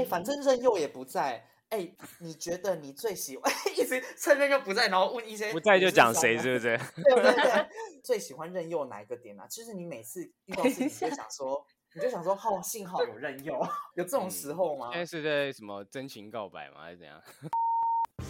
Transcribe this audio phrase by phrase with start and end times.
[0.00, 1.46] 哎，反正任佑也不在。
[1.68, 6.76] 哎，你觉得你最喜欢 一直趁任佑不在，然后问一些不在就讲谁，是不是？
[7.14, 7.68] 对对对，
[8.02, 9.46] 最喜欢任佑哪一个点啊？
[9.48, 13.54] 就是你每次遇到事情就想说，你就想说，哦，幸好有任佑，
[13.94, 14.90] 有这种时候吗？
[14.90, 16.80] 现在是在什么真情告白吗？
[16.82, 17.22] 还是怎样？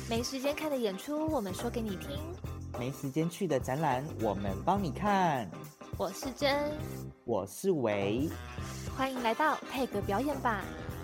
[0.09, 2.19] 没时间看的演出，我们说给你听；
[2.79, 5.51] 没时间去的展览，我们帮你看。
[5.97, 6.73] 我是真，
[7.25, 8.29] 我是维，
[8.97, 10.63] 欢迎来到配格表演吧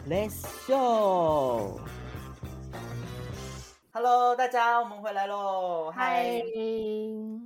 [0.08, 1.80] ，Let's show。
[3.92, 5.90] Hello，大家，我们回来喽！
[5.90, 6.42] 嗨，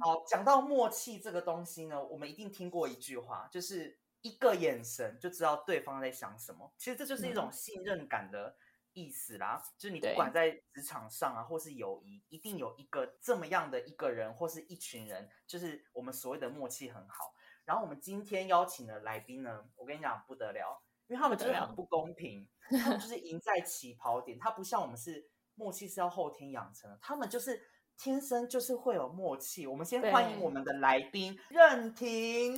[0.01, 6.71] 好，讲到默契这个东西呢，我们一定听过一句话，就是一个眼神就知道对方在想什么。
[6.77, 8.57] 其实这就是一种信任感的
[8.93, 9.63] 意思啦。
[9.79, 17.33] 就是你不管在职场上啊，或是友谊，一定有一个这么样的一个人，或是一群人，就是我们所谓的默契很好。
[17.65, 22.49] 然后我们今天邀请的来宾呢，我跟你讲不得了，因为他们真的很不公平，
[22.83, 25.29] 他们就是赢在起跑点，他不像我们是。
[25.57, 27.61] 默契是要后天养成的，他们就是
[27.99, 29.67] 天生就是会有默契。
[29.67, 32.57] 我们先欢迎我们的来宾任婷。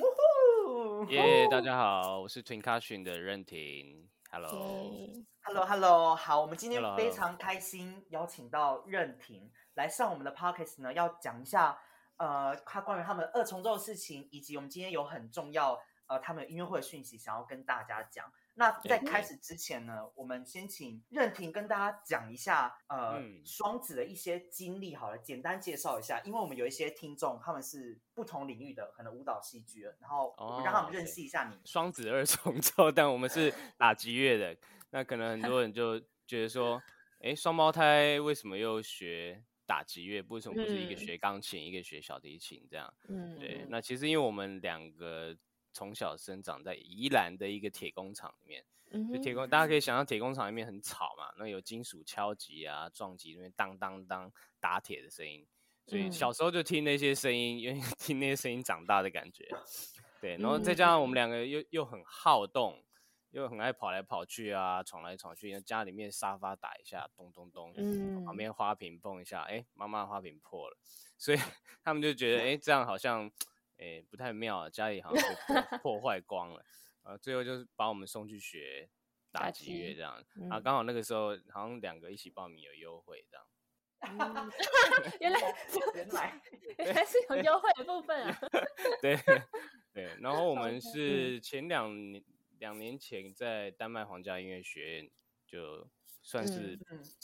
[1.09, 4.09] 耶，大家好，我是 Twin c a s h i o n 的任婷。
[4.31, 11.77] Hello，Hello，Hello，好，我们今天非常开心邀请到任婷来上我们的 Podcast 呢，要讲一下
[12.19, 18.33] 呃，他关于他们二重奏的事情，以及我们今天有很重要呃，他们音乐会的讯息想要跟大家讲。
[18.55, 31.59] 那在开始之前呢，我们先请任婷跟大家讲一下，呃，双子的一些经历，好了，简单介绍一下，因为我们有一些听众他们是不同领域的，可能舞蹈、戏剧，然后我们让他们认识一下你。
[31.65, 34.55] 双子二重奏，但我们是 打击乐的，
[34.91, 36.83] 那可能很多人就觉得说，
[37.21, 40.23] 哎，双胞胎为什么又学打击乐？
[40.29, 42.93] 为什么不是一个学钢琴，一个学小提琴这样？
[43.09, 45.35] 嗯，对，那其实因为我们两个。
[45.73, 48.65] 从小生长在宜兰的一个铁工厂里面，
[49.11, 55.47] 就铁工，大家可以想象铁工厂里面很吵嘛，那有金属敲击啊、撞击那边当当当打铁的声音，
[55.87, 59.49] 所以小时候就听那些声音，因为 听那些声音长大的感觉，
[60.21, 61.01] 对，然后再加上。
[61.01, 62.85] 我们两个又又很好动，
[63.31, 70.77] 又很爱跑来跑去啊，闯来闯去，家里面沙发打一下，咚咚咚，嗯，旁边花瓶碰一下，哎，妈妈花瓶破了，
[71.17, 71.39] 所以
[71.83, 73.31] 他们就觉得，哎，这样好像。
[73.83, 76.65] 哎，不太妙，家里好像被 破坏光了，
[77.03, 78.89] 呃，最后就是把我们送去学
[79.33, 83.45] 打击乐这样，啊，刚好那个时候好像两个一起报名有优惠这样，
[85.19, 85.41] 原来
[85.95, 86.41] 原来
[86.79, 88.39] 原来是有优惠的部分啊，
[89.03, 89.17] 对
[89.93, 92.23] 对，然后我们是前两年
[92.61, 95.11] 两年前在丹麦皇家音乐学院
[95.45, 95.91] 就
[96.23, 96.79] 算是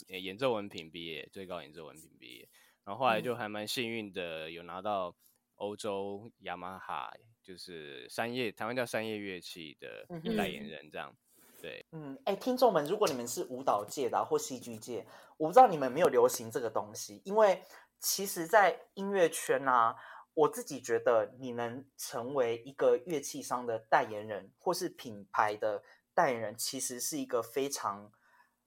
[0.07, 2.49] 演奏文凭毕业，最高演奏文凭毕业，
[2.83, 5.15] 然后后来就还蛮幸运的有拿到。
[5.59, 10.05] 欧洲雅马哈就是商业，台湾叫商业乐器的
[10.37, 11.13] 代言人，这样
[11.61, 11.85] 对。
[11.91, 15.05] 嗯，哎，听众们，如果你们是舞蹈界的或戏剧界，
[15.37, 17.61] 我不知道你们没有流行这个东西，因为
[17.99, 19.95] 其实，在音乐圈啊，
[20.33, 25.83] 我自己觉得你能成为一个乐器商的代言人，或是品牌的
[26.13, 28.11] 代言人，其实是一个非常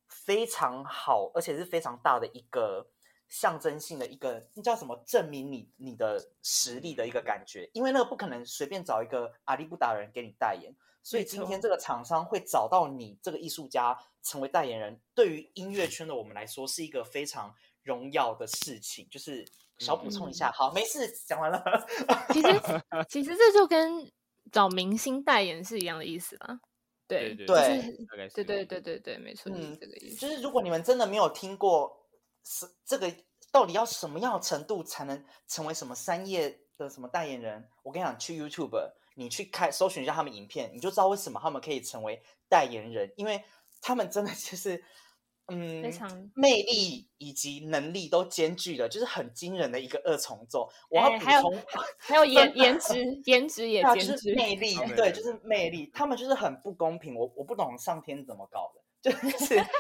[0.08, 2.88] 非常好，而且是非常大的一个。
[3.32, 4.94] 象征性的一个，那叫什么？
[5.06, 10.70] 证明你你的实力的一个感觉，因为那个不可能随便找一个阿里不达人给你代言，
[11.03, 19.09] 所以今天这个厂商会找到你这个艺术家成为代言人，对于音乐圈的我们来说是一个非常荣耀的事情。
[19.10, 19.43] 就是
[19.78, 21.64] 小补充一下，好，没事，讲完了。
[22.34, 22.60] 其实
[23.09, 24.12] 其实这就跟
[24.50, 26.60] 找明星代言是一样的意思啦。
[27.09, 30.16] 对对对，对对对对对，没错，是这个意思。
[30.16, 32.01] 就是如果你们真的没有听过。
[32.44, 33.14] 是这个
[33.50, 37.69] 到底要什么样的程度才能成为什么三叶的什么代言人？
[37.82, 43.44] 我跟你讲，去 YouTube，你去开搜寻一下他们影片，你就知道为什么他们可以成为代言人，因为
[43.81, 44.82] 他们真的就是
[45.48, 50.69] 嗯，非常魅力以及能力都兼具的，就是很惊人的一个二重奏。
[50.88, 51.62] 我要补充，
[51.98, 55.91] 还有颜 颜值，颜值也兼具魅力，对，就是魅力。
[55.92, 59.62] 他们就是很不公平，我我不懂上天怎么搞的， 就是。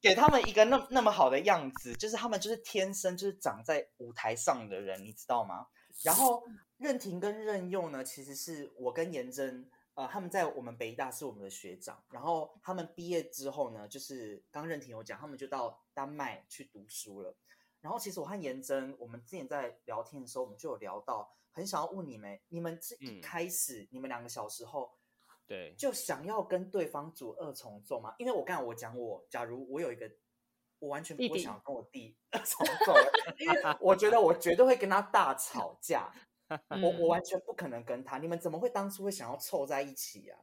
[0.00, 5.66] 给他们一个那那么好的样子，就是他们就是天生就是长在舞台上的人，你知道吗？
[6.04, 6.44] 然后
[6.76, 12.00] 任婷跟任佑呢，其实是我跟颜真，呃，他们在我们北大是我们的学长。
[12.10, 17.36] 然后他们毕业之后呢，就是刚任婷有讲，他们就到丹麦去读书了。
[17.80, 24.92] 然后其实我和颜真，我们之前在聊天的时候，我们就有聊到，很想要问你们，你们是一开始你们两个小时候。
[25.48, 28.14] 对，就想要跟对方组二重奏嘛？
[28.18, 30.08] 因为我刚才我讲我，假如我有一个，
[30.78, 32.94] 我完全不想跟我弟二重奏，
[33.38, 36.12] 因为我觉得我绝对会跟他大吵架，
[36.82, 38.18] 我我完全不可能跟他。
[38.18, 40.36] 你们怎么会当初会想要凑在一起呀？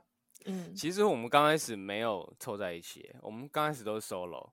[0.47, 4.51] 嗯其实我们刚开始没有凑在一起，我们刚开始都是 solo，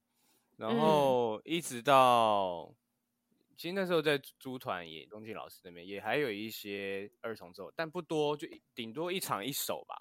[0.56, 2.72] 然嗯后一直到，
[3.56, 9.96] 其实那时候在租团也东俊老师那边也还有一些二重奏，但不多，就顶多一场一首吧。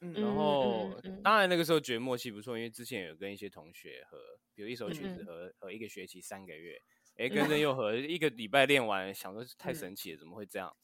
[0.00, 1.22] 嗯然嗯后嗯嗯。
[1.22, 4.18] 当然那个时候觉得默契不错，因为之前有跟一些同学和，
[4.54, 6.80] 比如一首曲子嗯合合一个学期三个月，
[7.16, 9.74] 哎，跟着又和一个礼拜练完，想说太嗯。
[9.74, 10.74] 神奇了，怎么会这样？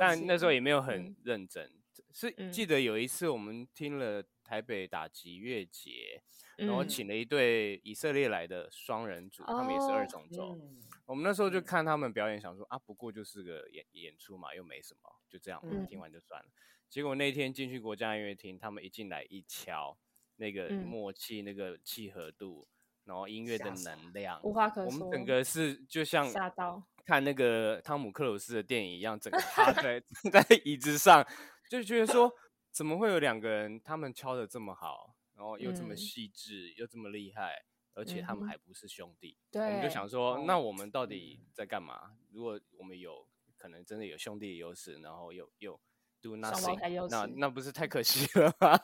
[0.00, 1.16] 但那时候也没有很嗯。
[1.24, 1.70] 认真，
[2.12, 2.50] 是嗯。
[2.52, 6.22] 记得有一次我们听了台北打击乐节，
[6.56, 6.88] 然后嗯。
[6.88, 10.54] 请了一对以色列来的双人组，他们也是二哦重奏。
[10.54, 11.64] 嗯我们那时候就嗯。
[11.64, 15.86] 看他们表演，想说啊，不过就是个演演出嘛，又没什么，就这样，嗯。
[15.86, 16.48] 听完就算了。
[16.92, 19.96] 结果那天进去国家音乐厅，他们一进来一敲，
[20.36, 20.84] 那个嗯。
[20.84, 22.68] 默契、那个契合度，
[23.04, 26.86] 然后音乐的能量，无话可说我们整个是就像吓到。
[27.06, 29.98] 看那个汤姆克鲁斯的电影一样，整个 趴在
[30.30, 31.26] 在椅子上，
[31.70, 32.30] 就觉得说，
[32.70, 35.96] 怎么会有两个人他们敲的这么好，然后又这么嗯。
[35.96, 38.54] 细致，又这么厉害，而且他们还。
[38.58, 39.38] 不是兄弟。
[39.54, 41.46] 我们就想说，哦那我们到底嗯。
[41.54, 42.18] 在干嘛？
[42.30, 45.80] 如果我们有可能真的有兄弟的优势，然后又又
[46.22, 48.78] do nothing，那那不是太可惜了吗？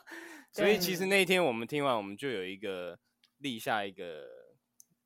[0.51, 2.99] 所以其实那一天我们听完，我们就有一个
[3.37, 4.27] 立下一个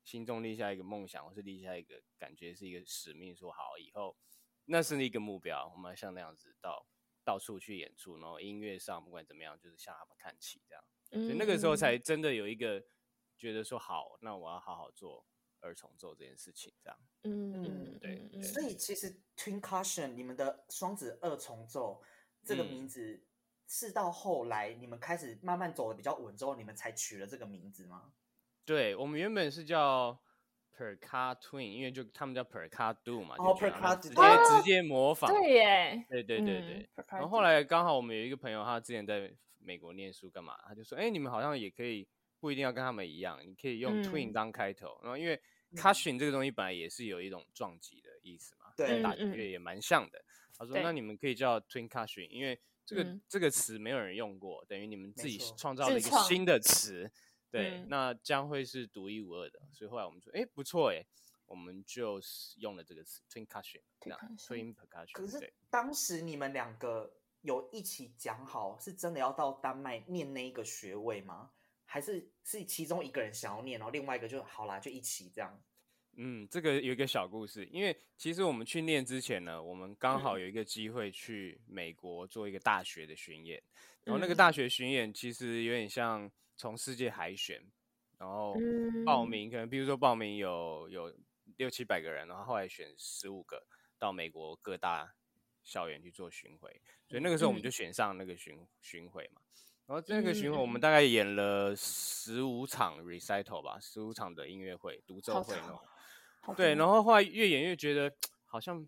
[0.02, 4.16] 心中立下一个梦想，或是立下一个感觉是一个使命，说好以后
[4.64, 6.86] 那是一个目标，我们要像那样子到
[7.22, 10.84] 到处去演出，然后音乐上不管怎么样，就是向他们看齐这样。
[11.10, 12.82] 所以那个时候才嗯真的有一个
[13.38, 15.24] 觉得说好，那我要好好做
[15.60, 16.98] 二重奏这件事情，这样。
[17.24, 22.02] 嗯对所以其实 Twin Cushion 你们的双子二重奏
[22.44, 23.22] 这个嗯名字
[23.66, 28.12] 是到后来你们开始慢慢走的比较稳之后，你们才取了这个名字吗？
[28.64, 30.18] 对我们原本是叫
[30.76, 35.30] Perca Twin，因为就他们叫 Perca Do 嘛，哦 Perca 直接、Do 直接模仿。
[35.30, 36.88] 对耶，对对对对。
[36.96, 42.08] 嗯然后后来刚好我们有一个朋友，他之前在美国念书干嘛，他就说，哎，你们好像也可以，
[42.40, 44.98] 不一定要跟他们一样，你可以用 Twin 嗯当开头。
[45.02, 50.23] 然后因为嗯 Cushion 这个东西本来也是有一种撞击的意思嘛，对打击嗯嗯乐也蛮像的。
[50.56, 57.10] 他说，那你们可以叫 Twin Cushion，因为这个、嗯这个词没有人用过，等于你们自己创造了一个新的词。
[57.50, 59.60] 对，嗯那将会是独一无二的。
[59.72, 61.04] 所以后来我们说，哎，不错哎，
[61.46, 65.12] 我们就是用了这个词 twin percussion，这样 Percussion twin percussion。
[65.12, 67.12] 可是，当时你们两个
[67.42, 71.50] 有一起讲好，是真的要到丹麦念那一个学位吗？
[71.84, 75.62] 还是是其中一个人想要念，然后另外一个就好啦，就一起这样？
[76.16, 80.40] 嗯，这个有一个小故事，因为其实我们去念之前呢，我们刚好嗯。
[80.40, 83.62] 有一个机会去美国做一个大学的巡演，
[84.04, 84.36] 然后那个嗯。
[84.36, 87.60] 大学巡演其实有点像从世界海选，
[88.18, 89.04] 然后嗯。
[89.04, 91.14] 报名可能比如说报名有有
[91.56, 93.66] 六七百个人，然后后来选十五个
[93.98, 95.14] 到美国各大
[95.62, 97.62] 校园去做巡回，所以那个时候我们嗯。
[97.62, 99.40] 就选上那个巡巡回嘛。
[99.86, 100.80] 然后这个巡回我们嗯。
[100.80, 105.80] 大概演了十五场 recital 吧，十五场的音乐会、独奏会那种。
[106.44, 108.14] 好对，然后后来越演越觉得
[108.46, 108.86] 好像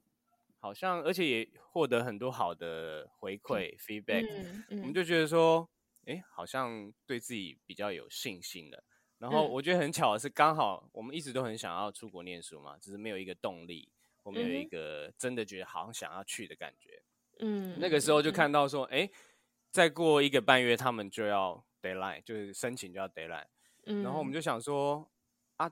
[0.59, 5.69] 好像，而且也获得很多好的回馈 feedback，、嗯嗯我们就觉得说，
[6.07, 8.85] 哎，好像对自己比较有信心了。
[9.19, 9.51] 然后嗯。
[9.53, 13.89] 我觉得很巧的是，刚好我们一直都很想要出国念书嘛，只是没有一个动力，
[14.23, 17.03] 我们有一个真的觉得好像想要去的感觉。
[17.39, 19.09] 嗯那个时候就嗯看到说，哎，
[19.71, 23.47] 再过一个半月他们就要 deadline，就是申请就要 deadline。
[23.85, 25.09] 嗯，然后我们就想说，
[25.57, 25.71] 啊，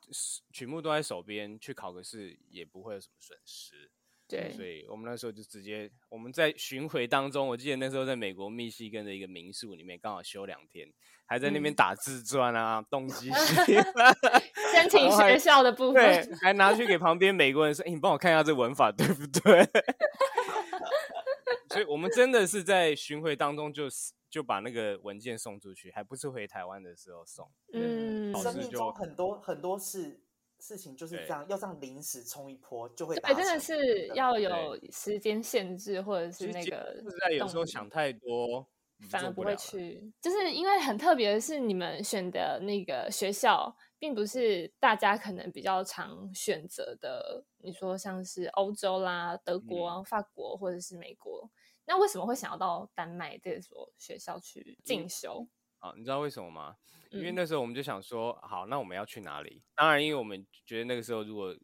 [0.53, 3.91] 曲目都在手边，去考个试也不会有什么损失。
[4.27, 10.91] 对，所以我们那时候就直接，我们在巡回当中，我记得那时候在美国密西根的一个民宿里面，刚好休两天，
[11.27, 13.75] 还在那边嗯打自传啊，动机系，
[14.75, 19.63] 申请学校的部对分，，还拿去给旁边美国人说，哎、你帮我看一下这文法对不对？
[21.69, 27.51] 所以我们真的是在巡回当中就是就把那个文件送出去，还不是回台湾的时候送。
[27.73, 30.21] 嗯生命中很多很多事
[30.59, 38.67] 事情就是这样，要这样临时冲一波就会达对，真的是要有时间限制，或者是那个说实在有时候想太多，
[39.11, 39.55] 反而不会。
[39.57, 47.45] 去，就是因为很特别的是，你们选的那个学校，并不是大家可能比较常选择的。
[47.59, 51.51] 你说像是欧洲啦、德国、法国或者是美国，
[51.87, 55.47] 那为什么会想要到丹麦这所学校去进修？
[55.85, 56.75] 啊，你知道为什么吗？
[57.11, 59.63] 因为嗯那时候我们就想说，好，那我们要去哪里？
[59.75, 61.55] 当然，因为我们觉得那个时候如果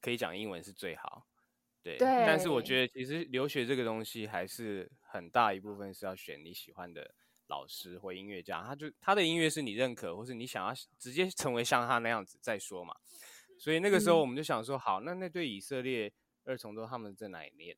[0.00, 1.26] 可以讲英文是最好，
[1.82, 1.98] 对。
[1.98, 7.14] 对但是我觉得其实留学这个东西还是很大一部分是要选你喜欢的
[7.48, 12.96] 老师或音乐家，他就他的音乐是你认可，或是你想要直接成为像他那样子再说嘛。
[13.58, 16.10] 所以那个时候嗯我们就想说，好，那那对以色列
[16.44, 17.76] 二重奏他们在哪里念？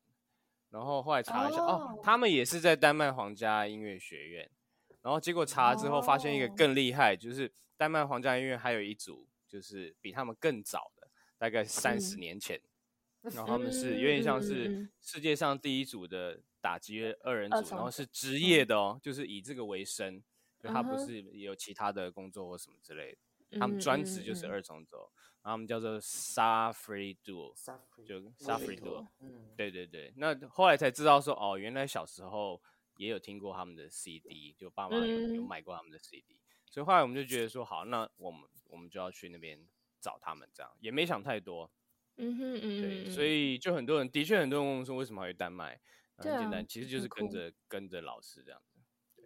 [0.70, 4.48] 然后后来查了一下，哦哦他们也是在丹麦皇家音乐学院。
[5.02, 6.54] 然后结果查了之后发现一个哦。
[6.56, 12.20] 更厉害，就是丹麦皇家音乐还有一组就是比他们更早的，大概三十嗯。
[12.20, 12.60] 年前，
[13.22, 20.22] 然后他们是有点像是嗯世界上第一组的打击乐二人二组，然后是职业的哦，就是以这个为生，
[20.58, 23.16] 就他不是有其他的工作或什么之类
[23.50, 24.48] 的，他们专职就是嗯。
[24.48, 25.10] 嗯嗯二重奏，
[25.42, 27.54] 然后他们叫做 Sa Free Duo，
[28.04, 29.06] 就 Sa 也 Free Duo。
[29.20, 32.60] 嗯，对对对，那后来才知道说，哦，原来小时候
[33.00, 39.58] 也有听过他们的 CD，就爸妈有买过他们的 CD，、所以后来我们就觉得说，好，那我们我们就要去那边
[39.98, 41.70] 找他们，这样也没想太多，
[42.16, 45.80] 嗯哼嗯对，嗯，所以就很多人的确很多人问我说，为什么要去丹麦？
[46.16, 48.78] 那对啊很简单，其实就是跟酷着跟着老师这样子。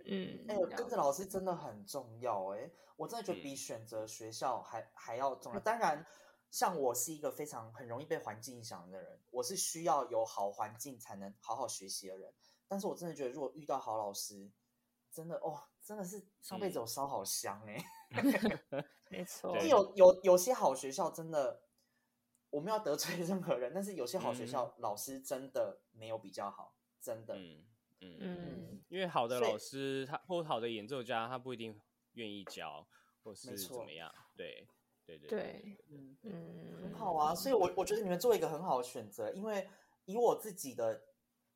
[0.05, 5.59] 嗯，哎、了跟着老师真的很重要哎、我真的觉得嗯比选择学校还还要重要。
[5.59, 6.07] 当然，
[6.53, 12.33] 像我是一个非常很容易被环境影响的人，我是需要有好环境才能好好学习的人。
[12.75, 14.51] 但是我真的觉得，如果遇到好老师，
[15.13, 16.81] 真的哦，真的是上辈子嗯。
[16.81, 17.79] 有烧好香哎
[19.09, 21.63] 没错，有有有些好学校真的，
[22.51, 27.37] 我们要得罪任何人，但是有些好学校、老师真的没有比较好，真的。
[27.37, 27.65] 嗯
[28.01, 28.85] 嗯，嗯。
[28.89, 31.81] 因为好的老师他或好的演奏家，他不一定
[32.15, 32.85] 愿意教，
[33.23, 34.13] 或是怎错么样。
[34.37, 34.67] 对
[35.07, 39.69] 对对对，嗯，嗯，很好啊，所以我我觉得你们做一个很好的选择，因为
[40.07, 41.05] 以我自己的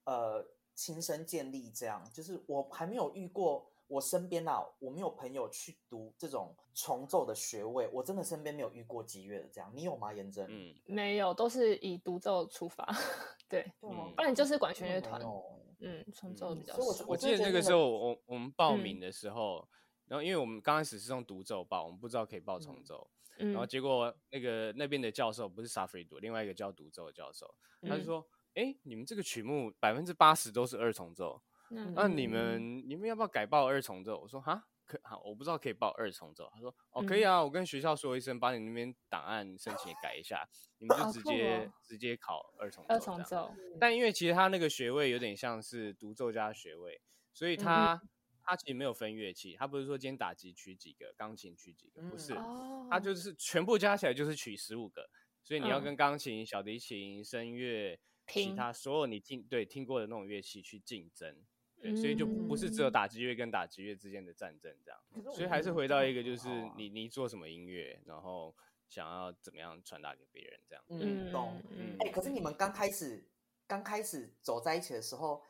[0.04, 0.46] 呃
[0.78, 10.12] 亲身建立，这样就是我还没有遇过，我身边啊，我没有朋友去读这种重奏的学位，我真的身边没有遇过吉乐的这样，你有吗？
[10.12, 10.46] 颜真？
[10.46, 10.72] 嗯。
[10.86, 12.86] 没有，都是以独奏出发，
[13.50, 15.42] 对，不然就是管弦乐团，有
[15.80, 18.82] 嗯，重嗯奏比较所以我少我记得那个时候我我们报嗯。
[18.84, 19.68] 名的时候，
[20.06, 22.84] 然后因为我们刚开始是用独奏报，我们不知道可以报重嗯。
[22.84, 27.52] 奏，嗯，然后结果那个那边的教授不是沙弗里多，另外一个叫独奏的教授，
[27.84, 28.04] 他就嗯。
[28.04, 28.24] 说
[28.58, 31.92] ：“哎、你们这个曲目百分之八十都是二重奏，嗯。
[31.94, 32.30] 那你嗯。
[32.30, 36.50] 们你们要不要改报二重奏？”我说：“哈。”可好，我不知道可以报二重奏。
[36.54, 37.30] 他说：“哦，可以嗯。
[37.30, 40.48] 啊，我跟学校说一声，把你那边档案申请改一下，
[40.78, 41.72] 你们就直接、哦。
[41.84, 46.98] 直接考二重奏。”二重奏，但因为其实他那个学位有点像是独奏家学位，
[47.34, 48.02] 所以嗯他、
[48.42, 55.06] 他其实没有分乐器，他不是说今天打击取几个，钢琴取几个，不是，哦，他就是全部加起来就是取十五个，
[55.44, 55.84] 所以你要嗯。
[55.84, 61.34] 跟钢琴、小提琴、声乐、其他所有你听对听过的那种乐器去竞争。
[61.80, 65.00] 对，所以就不是只有嗯打击乐跟打击乐之间的战争这样，
[65.32, 68.52] 所以还是回到一个，就是你你做什么音乐，然后
[68.88, 70.84] 想要怎么样传达给别人这样。
[70.88, 71.62] 嗯懂。
[71.70, 73.24] 嗯哎、可是你们刚开始
[73.68, 75.40] 刚开始走在一起的时候，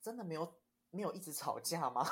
[0.00, 0.54] 真的没有
[0.90, 2.06] 没有一直吵架吗？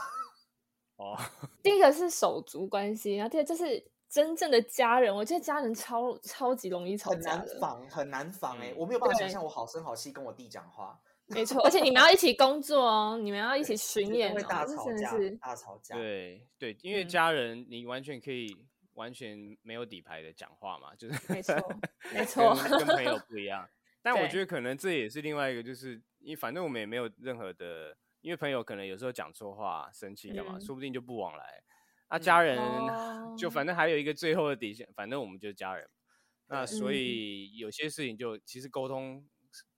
[0.98, 1.16] 哦，
[1.62, 15.94] 第一个是手足关系，然后第二就是真正的家人，我觉得家人超超级容易吵很难防，很难防哎、嗯我没有办法想象我好声好气跟我弟讲话，没错，而且你们要一起工作哦，你们要一起巡演哦，会大吵架大吵架。
[15.94, 21.54] 对对，因为嗯家人你完全可以完全没有底牌的讲话嘛，就是没错
[22.12, 23.68] 没 错跟跟朋友不一样。
[24.02, 31.62] 但我觉得可能这也是另外一个，就是因为反正我们也没有任何的，因为朋友可能有时候讲错话、生气干嘛，嗯说不定就不往来。
[32.10, 32.58] 那、嗯家人、
[33.38, 35.88] 就哦反正还有一个最后的底线，反正我们就是家人。
[36.48, 39.24] 那所嗯以有些事情就其实沟通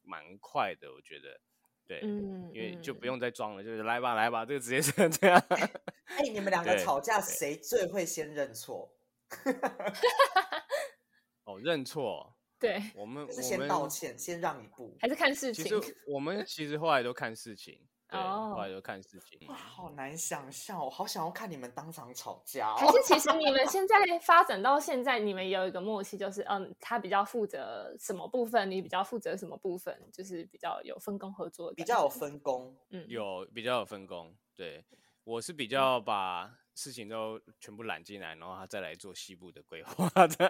[0.03, 1.39] 蛮快的，我觉得。
[1.87, 5.39] 对，嗯，因为就不嗯用再装了，就是来吧来吧，这个直接是这样。
[6.07, 8.91] 哎、你们两个吵架，谁最会先认错？
[11.45, 14.97] 哦，认错， 对，我们是先道歉，先让一步。
[15.01, 17.81] 还是看事其情，实我们其实后来都看事情，
[18.12, 18.75] 对，后来哦。
[18.75, 19.49] 都看事情。
[19.49, 22.92] 哇，好难想象，我好想要看你们当场吵架、还哦。
[22.92, 34.85] 是其实你们现在发展到现在，你们有一个默契，就是嗯，他比较负责什么部分，你比较负责什么部分，就是比较有分工合作，比较有，分工，嗯，有比较有分工，对。
[35.25, 40.49] 我是比较把事情都全部揽进来，然后他再来做西部的规划的。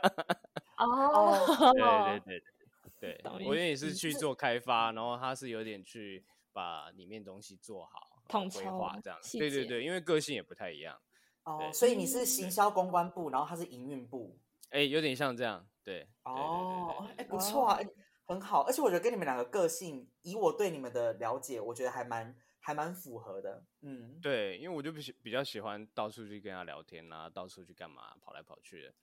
[0.78, 1.36] 哦，
[1.74, 2.42] 对对对
[2.98, 9.18] 对对，我也是去做开发，然后他是有点去把里面东西做好，规划筹这样。
[9.32, 11.00] 对对对，因为个性也不太一样，
[11.44, 14.38] 哦，所以你是行销公关部，然后他是营运部。
[14.70, 15.66] 哎，有点像这样。
[15.84, 17.86] 对，哦，哎，不错啊，哎，
[18.26, 18.62] 很好。
[18.62, 23.64] 而且我觉得跟你们两个个性，以我对你们的了解，我觉得还蛮还蛮符合的。
[23.80, 28.94] 嗯，对，因为我就比喜比较喜欢到处去跟他聊天啊，到处去干嘛，跑来跑去的。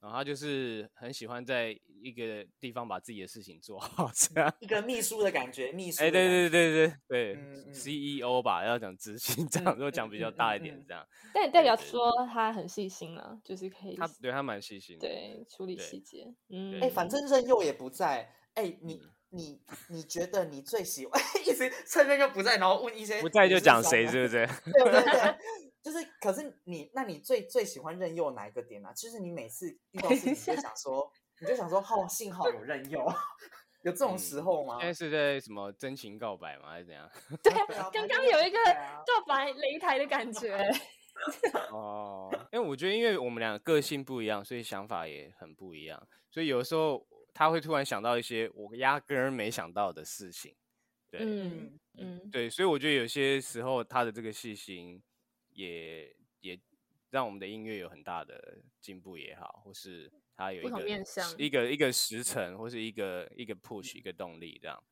[0.00, 4.52] 然后他就是很喜欢在一个地方把自己的事情做好，这样。
[4.60, 6.02] 一个秘书的感觉，秘书。
[6.02, 11.06] 哎，对对对对对嗯嗯，CEO 吧，要讲执行长，如果讲比较大一点这样。
[11.34, 15.08] 但代表说他很细心啊，就是可以他对他蛮细心的。
[15.08, 18.32] 对处理对细节，嗯，哎，反正任佑也不在。
[18.54, 24.46] 哎，你嗯你你觉得你最喜欢 一直趁任佑不在，然后问一些不在就讲谁，是是不是？
[24.72, 25.34] 对 对对，
[25.86, 28.92] 就是，可是你，那你最最喜欢任佑哪一个点啊？
[28.92, 31.08] 就是你每次遇到事情，你就想说，
[31.40, 33.06] 你就想说，哦，幸好有任佑，
[33.84, 34.78] 有这种时候吗？
[34.80, 36.70] 现在是在什么真情告白吗？
[36.70, 37.08] 还是怎样？
[37.40, 37.52] 对
[37.92, 38.58] 刚刚有一个
[39.06, 40.58] 告白擂台的感觉。
[41.70, 50.52] 哦，因为我觉得，因为我们俩个性不一样，所以想法也很不一样，所以有时候他会突然想到一些我压根儿没想到的事情。
[51.08, 55.00] 对，嗯嗯对，所以我觉得有些时候他的这个细心
[55.56, 56.58] 也也
[57.10, 60.86] 让我们的音乐有很大的进步也好，或是它有一个
[61.38, 64.84] 一个一个时辰，或是一个一个 push 一个动力这样。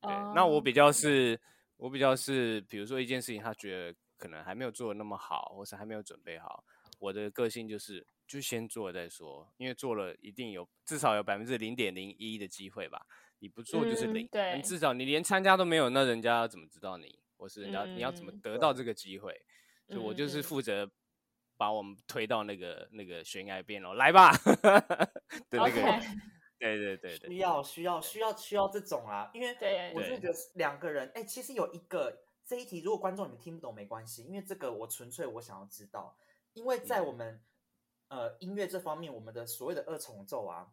[0.00, 1.38] 对，哦那我比较是，
[1.76, 6.64] 我比较是，比如说一件事情，他觉得可能还没有做的那么好，或是还没有准备好，
[6.98, 13.04] 我的个性就是就先做了再说，因为做了一定有至少有百分之零点零一的机会吧，
[13.40, 19.34] 你不做就是零，嗯对你至少你连参加都没有，那人家要怎么知道你，或是人家你要怎么嗯得到这个机会？
[19.88, 20.90] 所以我就是负责
[21.56, 24.32] 把我们推到那个那个悬崖边喽，来吧
[25.50, 26.00] 的那个
[26.58, 27.28] 对对对对。
[27.28, 29.92] 需要需要需要需要这种啊，因为对。
[29.94, 36.16] 我就觉得两个人，哎、其实有一个这一题，如果观众你们听不懂没关系，因为这个我纯粹我想要知道，
[36.52, 37.44] 因为在我嗯们、
[38.08, 40.72] 呃音乐这方面，我们的所谓的二重奏啊，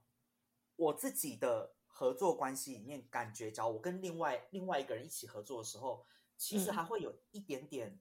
[0.75, 6.05] 我自己的合作关系里面，感觉，假如我跟另外另外一个人一起合作的时候，
[6.37, 6.73] 其实嗯。
[6.73, 7.99] 还会有一点点。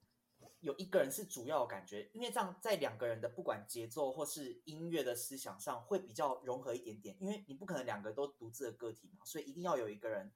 [0.61, 10.31] 有一个人是主要的感觉，因为这样在两个人的不管节奏或是音乐的思想上会比较融合一点点，因为你不可能两个都独自的个体嘛，所以一定要有一个人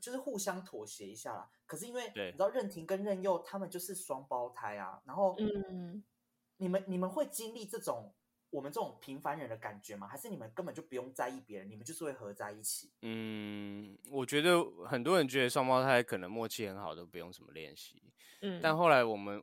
[0.00, 1.50] 就是互相妥协一下啦。
[1.66, 6.02] 可是因为对你知道任婷跟任佑他们就是双胞胎啊，然后嗯，
[6.56, 8.12] 你们你们会经历这种
[8.52, 10.06] 我们这种平凡人的感觉吗？
[10.06, 12.90] 还是你们根本就不用在意别人，你们就是会合在一起？
[13.00, 18.02] 嗯，我觉得很多人觉得双胞胎可能默契很好，都不用什么练习。
[18.42, 19.42] 嗯，但后来我们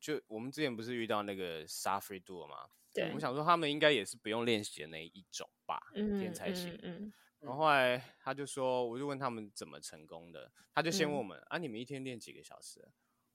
[0.00, 6.78] 就我们之前不是遇到那个 Safri Duo 嘛，对我，想说他们应该也是不用练习的那一种吧，嗯天才型。
[6.82, 12.88] 嗯然后后来他就说，我就问他们怎么成功的，他就先问嗯我们、啊，你们一天练几个小时？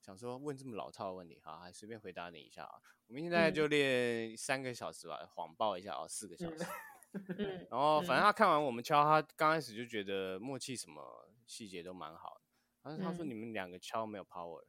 [0.10, 2.82] 想说问这么老套的问题，好，还随便回答你一下啊。
[3.06, 6.66] 我们现在嗯就练三个小时吧，谎报一下哦，四个小时。
[7.70, 12.42] 然后反正嗯他看完我们敲，他刚开始就觉得默契什么细节都蛮好的。
[12.82, 14.64] 但是他说嗯你们两个敲没有 power，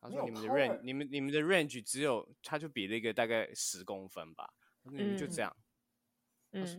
[0.00, 4.52] 他说你们的 range，你们你们的 range 只有，他就比了一个大概十公分吧。
[4.82, 5.56] 他说你们就嗯这样，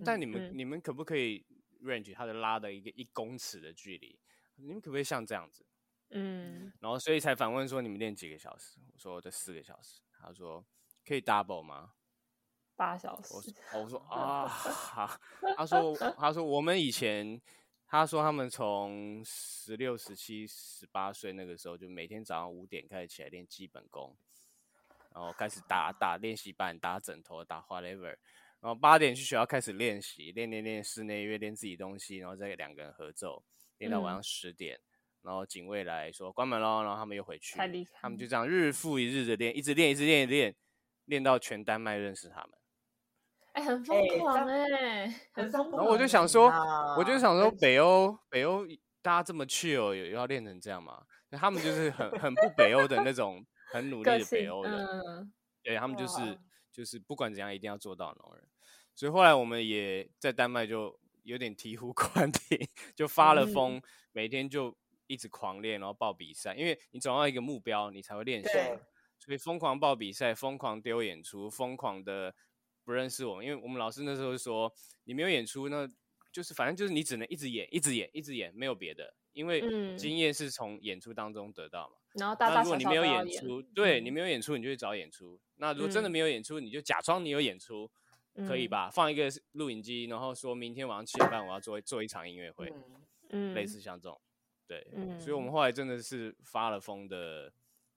[0.04, 1.46] 但你们嗯你们可不可以
[1.82, 4.20] range 他的拉的一个一公尺的距离？
[4.56, 5.66] 你们可不可以像这样子？
[6.10, 8.80] 嗯然后所以才反问说你们练几个小时？
[8.94, 10.02] 我说这四个小时。
[10.20, 10.66] 他说
[11.06, 11.94] 可以 double 吗？
[12.76, 15.20] 八小时我时说，哦我说啊，好
[15.56, 17.42] 他说他说我们以前，
[17.88, 24.16] 他说他们从十六、十七、十八岁那个时候，就每天早上五点开始起来练基本功，
[25.14, 28.16] 然后开始打打练习板、打枕头、打 whatever，
[28.60, 33.44] 然后八点去学校开始练习，练练练室内乐，练自己东西，然后再两个人合奏，
[33.78, 34.80] 练到晚上嗯十点。
[35.28, 40.56] 然后警卫来说关门喽，然后他们又回去太厉害，他们就这样日复一日的练，一直练，一直练，一直练，
[41.04, 42.52] 练到全丹麦认识他们。
[43.52, 45.78] 哎，很疯哎狂哎，很疯狂。
[45.82, 48.66] 然后我就想说，啊我就想说，北欧北欧
[49.02, 51.04] 大家这么 chill，有要练成这样吗？
[51.32, 56.40] 他们就是很很不北欧的那种，很努力的北，欧人，嗯对他们就是
[56.72, 58.48] 就是不管怎样一定要做到的那种人。
[58.96, 62.58] 所以后来我们也在丹麦就有点醍醐灌顶，
[62.96, 63.82] 就发了嗯疯，
[64.14, 64.74] 每天就
[65.08, 68.50] 一直狂练，然后报比赛，因为你总要一个目标，你才会练习。
[69.20, 72.34] 所以疯狂报比赛，疯狂丢演出，疯狂的
[72.84, 74.72] 不认识我们，因为我们老师那时候说，
[75.06, 75.90] 你没有演出，那
[76.32, 81.96] 就是反正就是你只能一直演，一直演，一直演，没有别的，因为嗯经验是从演出当中得到嘛。
[82.14, 85.40] 然后如果大小小你没有演出，对你嗯没有演出，你就去找演出。
[85.56, 87.90] 那如果真的嗯没有演出，你就假装你有演出，
[88.48, 88.90] 可以嗯吧？
[88.92, 92.72] 放一个录影机，然后说明天晚上七点半我要做做一场音乐会，
[93.56, 94.22] 类似像这种。
[94.68, 94.86] 对，
[95.20, 97.52] 所以我们嗯后来真的是发了疯的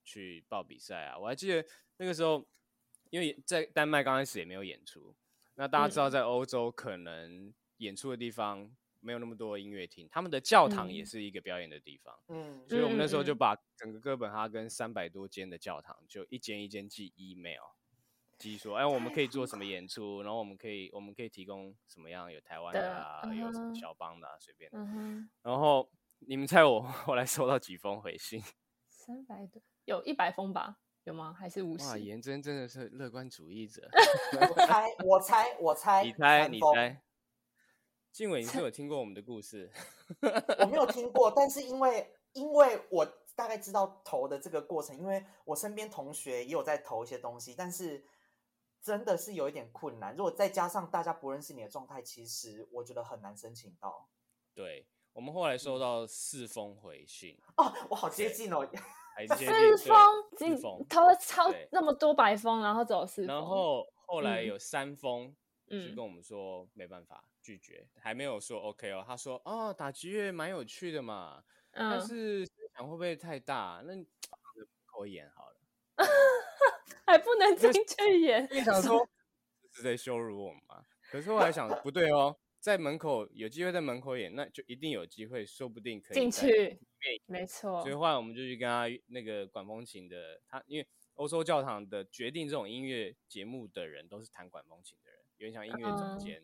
[0.05, 1.19] 去报比赛啊！
[1.19, 1.65] 我还记得
[1.97, 2.47] 那个时候，
[3.11, 5.15] 因为在丹麦刚开始也没有演出，
[5.57, 12.15] 那大家知道嗯在欧洲可能演出的地方没有那么多音乐厅，他们的教堂也嗯是一个表演的地方。
[12.29, 17.63] 嗯所以我们那时候就嗯嗯把整个哥本哈根三百多间的教堂，就一间一间寄 email，
[18.39, 24.79] 寄说，哎，我们可以做什么演出，然后我们可以我们可以提供什么样有台湾的的啊，有什么嗯哼肖邦的啊，随便的。
[24.79, 28.43] 嗯，然后你们猜我 后来收到几封回信？
[28.89, 30.79] 三百多，有一百封吧？
[31.05, 31.33] 有吗？
[31.33, 32.01] 还是五哇，十？
[32.01, 33.89] 颜真真的是乐观主义者。
[34.39, 37.03] 我猜，我猜，我猜，你猜，你猜。
[38.13, 39.71] 静伟，你是有听过我们的故事？
[40.61, 48.05] 我没有听过，但是因为因为我大概知道投的这个过程，因为我身边同学也有在投一些东西，但是
[48.83, 50.15] 真的是有一点困难。
[50.15, 54.09] 如果再加上大家不认识你的状态，其实我觉得很难申请到。
[54.55, 58.69] 对我们后来收到四封回信，哦，我好接近哦。
[59.13, 59.99] 还接近四封，
[60.39, 65.27] 你四封，投了超那么多百封，然后只有四封，然后后来嗯有三封
[65.69, 69.05] 是嗯跟我们说没办法拒绝，还没有说 OK 哦。
[69.07, 71.43] 他说哦，打击乐蛮有趣的嘛，
[71.73, 73.83] 但嗯，是声响会不会太大？
[73.85, 73.93] 那
[74.87, 75.57] 口演好了。
[77.05, 79.07] 还不能进去演，你想说
[79.73, 80.85] 是在羞辱我们吗？
[81.11, 86.81] 可是后来想不对哦，在门口有机会在门口演，那就一定有机会，说不定可以进在去，
[87.27, 87.47] 没。
[87.47, 96.43] 错所以，后来我们就去跟他那个管风琴的，他因为欧洲教堂的决定这种音乐节目的人都是弹管风琴的人，有点像音乐总嗯监，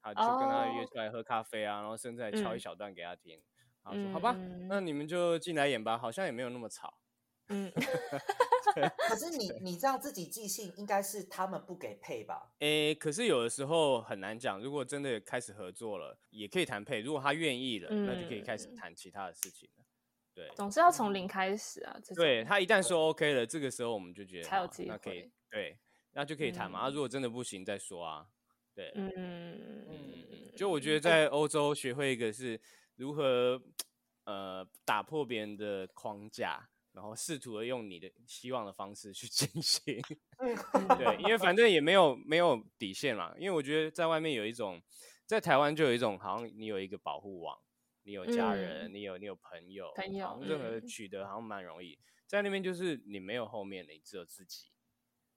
[0.00, 2.60] 他就跟他约哦出来喝咖啡啊，然后甚至还敲一嗯。
[2.60, 3.42] 小段给他听，
[3.84, 4.66] 然后说好吧，嗯。
[4.66, 6.98] 那你们就进来演吧，好像也没有那么吵。
[7.50, 7.70] 嗯，
[9.08, 12.52] 可是你你这样自己即兴，应该是他们不给配吧？
[12.60, 14.60] 诶，可是有的时候很难讲。
[14.60, 17.00] 如果真的开始合作了，也可以谈配。
[17.00, 19.84] 如果他愿意了，那就可以开始嗯谈其他的事情了。
[20.32, 25.76] 对，总是要从零开始啊，对他一旦说 OK 了，这个时候我们就觉得才有好那可以对，
[26.12, 26.78] 那就可以谈嘛。
[26.78, 28.26] 啊，嗯如果真的不行再说啊。
[28.72, 30.52] 对，嗯嗯嗯嗯。
[30.56, 32.60] 就我觉得在欧洲学会一个是
[32.94, 33.60] 如何
[34.24, 36.68] 呃打破别人的框架，
[37.00, 39.98] 然后试图的用你的希望的方式去 进行。
[40.98, 43.34] 对，因为反正也没有没有底线嘛。
[43.38, 44.78] 因为我觉得在外面有一种，
[45.24, 47.58] 在台湾就有一种好像你有一个保护网，
[48.02, 51.98] 你有家人，你有你有朋友，朋友好像任何嗯取得好像蛮容易。
[52.26, 54.66] 在那边就是你没有后面的，你只有自己，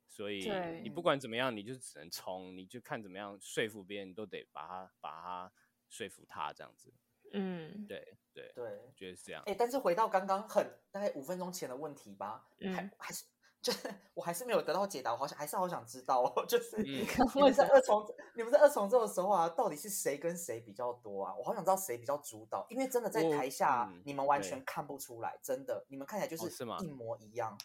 [0.10, 0.46] 所以
[0.82, 5.54] 你不管怎么样，你就只能冲，你就看怎么样说服别人，你都得把他把他
[5.88, 6.94] 说服他这样子。
[7.34, 9.44] 嗯对对，对，觉得是这样。
[9.46, 13.26] 哎，但是回到刚刚很大概五分钟前的问题吧，还嗯还是
[13.62, 21.34] 就是 我还是没有得到解答，我好想还是好想知道哦，就是 嗯你们在二重你们在二重奏的时候啊，到底是谁跟谁比较多啊？
[21.36, 27.58] 我好想知道谁比较主导，因为真的在台下嗯你们完全看不出来，真的，你们看起来就哦是吗一模一样，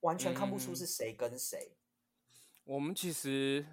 [0.00, 1.76] 完全看不出嗯是谁跟谁。
[2.64, 3.64] 我们其实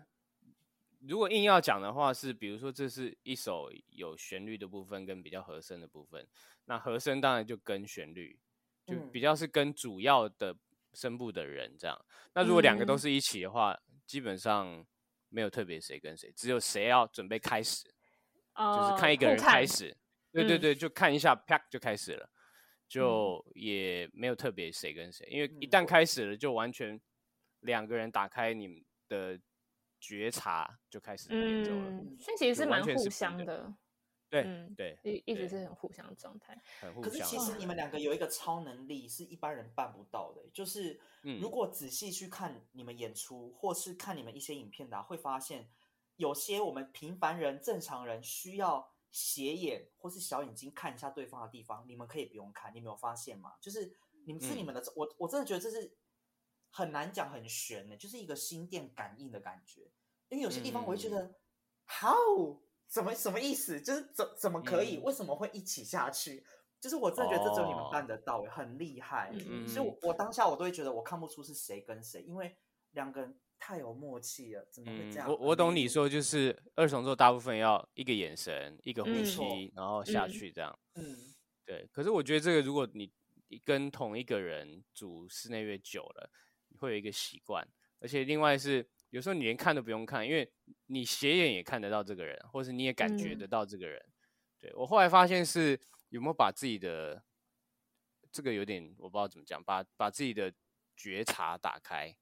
[1.08, 6.28] 如果硬要讲的话，是比如说这是一首有旋律的部分跟比较和声的部分，
[6.66, 8.39] 那和声当然就跟旋律，
[8.86, 9.12] 就嗯。
[9.12, 10.56] 比较是跟主要的
[10.94, 12.06] 声部的人这样。
[12.34, 13.00] 那如果两个都嗯。
[13.00, 14.86] 是一起的话，基本上
[15.30, 19.96] 没有特别谁跟谁，只有谁要准备开始，就是哦看一个人开始，
[20.32, 20.62] 对对嗯。
[20.62, 22.30] 对，就看一下，啪就开始了，
[22.88, 27.00] 就也没有特别谁跟谁，因为一旦开始了，就完全
[27.62, 29.39] 两个人打开你们的
[30.04, 31.89] 觉察，就开始演奏了。
[31.89, 33.74] 嗯，所以其实是蛮互相的，
[34.30, 36.62] 对、嗯对，一一直是很互相的状态。
[36.82, 37.10] 很互相。
[37.10, 45.70] 可是其实你们两个有一个超能力是一般人办不到的，就是嗯如果仔细去看你们演出，或是看你们一些影片的啊、会发现
[46.18, 52.76] 有些我们平凡人、正常人需要斜眼或是小眼睛看一下对方的地方，你们可以不用看。
[52.76, 53.54] 你没有发现吗？
[53.62, 55.96] 就是你们是你嗯们的，我我真的觉得这是
[56.75, 59.81] 很难讲、很玄的，就是一个心电感应的感觉。
[60.29, 61.36] 因为有些地方我会觉嗯得、
[61.88, 63.79] how 怎么什么意思？
[63.79, 64.97] 就是怎怎么可以？
[64.97, 66.43] 嗯为什么会一起下去？
[66.81, 69.31] 就是我真的觉得这只有你们哦办得到、欸，很厉害。
[69.47, 72.57] 嗯所以我，我当下我都会觉得我看不出是谁跟谁，因为
[72.91, 75.29] 两个人太有默契了，怎么会嗯这，样？
[75.29, 80.77] 我我懂你，说，就是二重奏大部分要一个眼神，一个呼嗯吸，然后下嗯去这样。
[80.95, 81.15] 嗯，
[81.63, 83.09] 对，可是我觉得这个，如果你
[83.47, 86.53] 你跟同一个人组室内乐久了，你
[86.84, 87.65] 会有一个习惯，
[88.00, 90.52] 而且另外是有时候你连看都不用看，因为
[90.88, 93.38] 你斜眼也看得到这个人，或是你也感觉嗯。
[93.39, 94.04] 得到这个人。
[94.60, 97.24] 对我后来发现是有没有把自己的
[98.32, 100.54] 这个有点我不知道怎么讲，把把自己的
[100.96, 102.13] 觉察打开，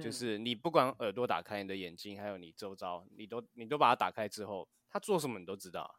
[0.00, 0.12] 就嗯。
[0.12, 5.94] 是你不管耳朵打开，你的眼睛还有你周遭，你都你都把它打开之后，他做什么你都知道啊，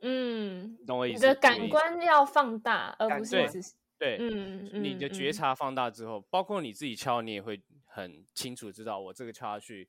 [0.00, 1.16] 嗯，你懂我意思？
[1.16, 9.88] 你的感官要放大，而不是只是对，嗯你的觉察放大之后，包括你自己敲，你也会很清楚知道我这个敲下去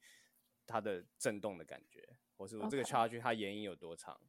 [0.66, 4.20] 它的震动的感觉，或是我这个敲下去它延音有多长。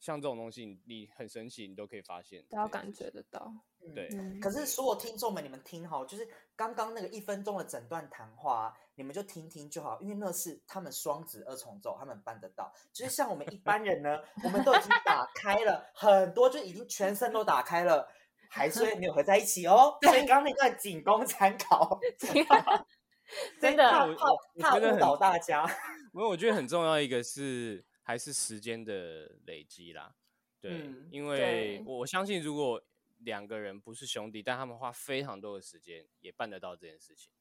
[0.00, 2.92] 像这种东西你，很神奇，你都可以发现都要感。
[2.92, 3.50] 觉得到。
[3.94, 12.70] 对，嗯可是所有听众们，你们听好，就是刚刚那个一分钟的整段谈话啊、你们就听听就好，因为那是他们双子二重奏，他们办得到。
[12.92, 18.06] 就是像我们一般人呢，我们都已经打开了很多，就已经全身都打开了，
[18.54, 19.98] 还是会 没有合在一起哦。
[20.02, 21.98] 所以刚刚那段仅供参考，
[23.60, 24.14] 真的怕我
[24.60, 25.66] 怕误导大家。
[26.12, 30.14] 因为我觉得很重要一个是还是时间的累积啦。
[30.60, 32.80] 对，嗯因为我我相信，如果
[33.18, 37.32] 两个人不是兄弟，但他们花非常多的时间也办得到这件事情。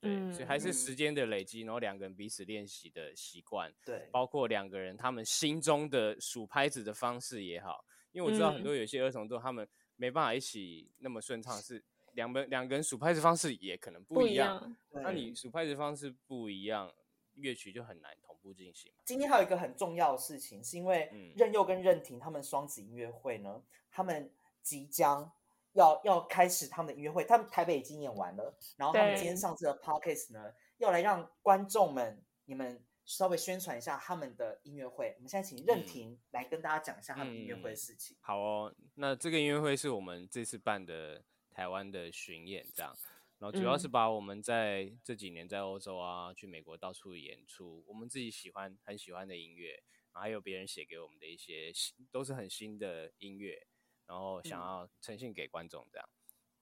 [0.00, 9.66] 对，所以还是嗯时间的累积，然后两个人彼此练习的习惯，对，包括两个人他们心中的数拍子的方式也好，因为我知道很多有些儿童都他们
[9.98, 14.54] 没办法一起那么顺畅，是两个两个人数拍子方式也可能不不一样。
[14.54, 16.90] 样，那你数拍子方式不一样，
[17.34, 18.90] 乐曲就很难同步进行。
[19.04, 24.32] 今天还有一个很重要的事情，是因为嗯任佑跟任婷他们双子音乐会呢，他们
[24.62, 25.30] 即将
[25.72, 35.14] 要要开始他们的音乐会，他们台北已经演完了，然后他们今天上这个 podcast 呢，要来让观众们你们稍微宣传一下他们的音乐会。
[35.16, 35.86] 我们现在请任嗯。
[35.86, 38.14] 婷来跟大家讲一下他们音乐会的嗯事情。
[38.20, 42.94] 好哦，那这个音乐会是我们这次办的台湾的巡演，这样，
[43.38, 43.90] 然后主要是嗯。
[43.90, 49.70] 把我们在这几年在欧洲啊、去美国到处演出，我们自己喜欢很喜欢的音乐，
[50.12, 53.66] 然后还有别人写给我们的一些新，都是很新的音乐，
[54.06, 54.62] 然后想嗯。
[54.62, 56.08] 要呈现给观众这样，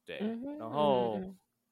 [0.05, 0.19] 对，
[0.61, 1.21] 然后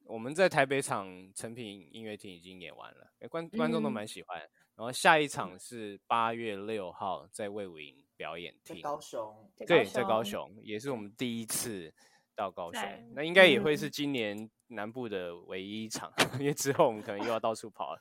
[0.03, 3.93] 我们在台北场成品音乐厅已经演完了，诶观观众都嗯。
[3.93, 11.93] 蛮喜欢，然后下一场是八月六号在魏武营表演在厅，高雄，对，高在高雄雄也是我们第一次
[12.35, 12.83] 到高雄，
[13.15, 18.01] 那应该也会嗯是今年南部的唯一一场， 因为之后我们可能又要到处跑了。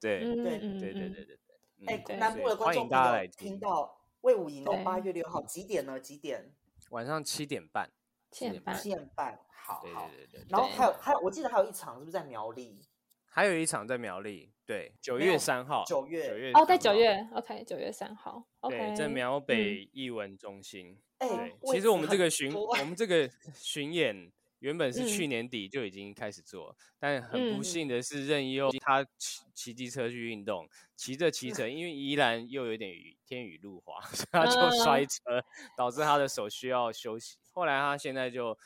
[0.00, 1.38] 对，嗯对对对对对
[1.86, 6.00] 哎、对南部的观众朋友大家来听到魏武营哦，对八月六号几点呢？
[6.00, 6.54] 几点？
[6.88, 7.90] 晚上七点半，
[8.30, 9.38] 七点半七点半。
[9.50, 10.08] 好对好。
[10.08, 10.46] 对对对。
[10.48, 12.80] 然后对还有还有，我记得还有一场是不是在苗栗？
[13.26, 20.98] 还有一场在苗栗，对，九月三号，九月九月哦，在3号，九月，OK，九月三号，OK，对，在苗北艺文中心。
[21.18, 35.44] 哎、对，其实我们这个巡，我们这个巡演原本是去嗯年底就已经开始做，但很不嗯幸的是任佑他骑骑机车去运动，骑着骑着， 因为宜兰又有点雨天雨路滑，所以他就摔嗯车，
[35.76, 37.36] 导致他的手需要休息。
[37.52, 38.58] 后来他现在就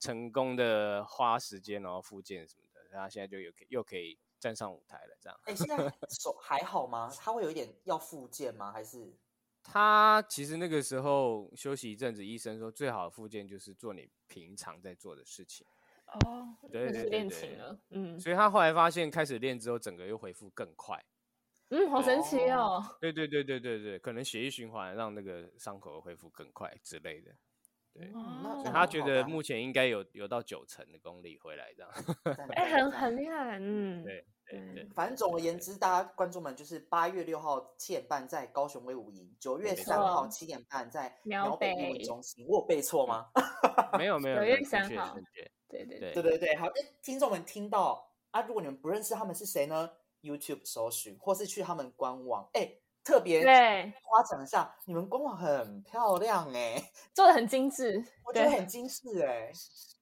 [0.00, 5.40] 成功的花时间然后复健什么的，他现在就有可又可以站上舞台了，这样。
[5.44, 5.78] 哎、现在
[6.10, 7.10] 手还好吗？
[7.18, 8.70] 他会有一点要复健吗？
[8.70, 9.10] 还是
[9.64, 15.66] 他其实那个时候休息一阵子，医生说最好的复健就是做你平常在做的事情。
[16.26, 21.02] 哦，对对对对琴了，嗯所以他后来发现，开始练之后，整个又恢复更快。
[21.70, 27.34] 嗯，好神奇哦，对对对对对对，可能血液循环让那个伤口恢复更快之类的。
[27.94, 31.90] 对，嗯那哦所以他觉得目前应该有有到九成的功力回来这样。
[32.54, 42.44] 哎，很很厉害，嗯，对对嗯对，反正总而言之，大家观众们就是八月六号七点半在高雄威武营，九月三号七点半在苗苗北艺文中心。
[42.48, 43.28] 我有背错吗？
[43.96, 45.16] 没有 没有，九月三号。
[45.68, 49.90] 对对对对对对，好，那听众们听到啊，如果你们不认识他们是谁呢
[50.22, 52.70] ？YouTube 搜寻，或是去他们官网，哎，
[53.04, 59.50] 特别对，夸奖一下，你们官网很漂亮哎， 做的很精致，我觉得很精致哎，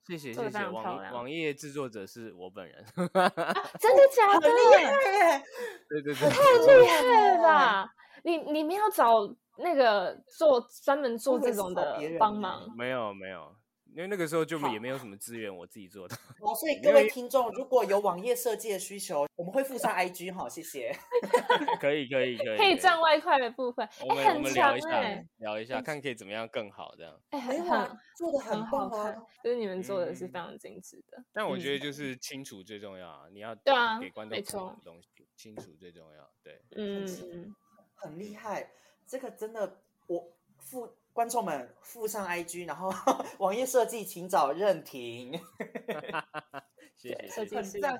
[0.06, 0.68] 谢谢谢谢，
[1.12, 2.84] 网页制作者是我本人。
[2.94, 4.48] 真的假的？
[4.48, 5.42] 很厉害。
[5.90, 6.36] 对对对，太
[6.76, 7.94] 厉害了吧！
[8.24, 9.14] 你你们要找
[9.58, 13.54] 那个做专门做这种的别人帮忙，没有没有，
[13.94, 16.16] 因为那个时候就好也没有什么资源，我自己做的。
[16.40, 20.96] 好， 所以各位听众，如果有网页设计的需求，我们会附上 IG 哈，谢谢。
[21.81, 25.02] 可以可以可以，可以赚外快的部分，哎，我们我们聊一下
[25.38, 27.20] 聊一下，看可以怎么样更好这样。
[27.31, 34.42] 哎，很没有啊很，做的很棒好看啊。，就是你们做的是嗯非常精致的，但我嗯觉得就是清楚最重要啊，你要对啊给观众没
[35.37, 36.31] 清楚最重要。
[36.42, 37.07] 对，嗯，
[37.94, 38.70] 很厉害，
[39.07, 42.92] 这个真的，我附观众们附上 IG，然后
[43.38, 45.38] 网页设计请找任婷，
[46.96, 47.98] 谢谢很赞。